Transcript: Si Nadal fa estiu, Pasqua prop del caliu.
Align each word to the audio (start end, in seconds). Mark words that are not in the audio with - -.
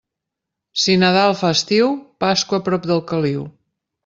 Si 0.83 0.95
Nadal 1.01 1.35
fa 1.41 1.51
estiu, 1.57 1.93
Pasqua 2.27 2.63
prop 2.71 2.89
del 2.93 3.05
caliu. 3.13 3.47